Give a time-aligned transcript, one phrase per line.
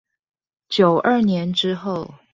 [0.67, 2.15] 九二年之後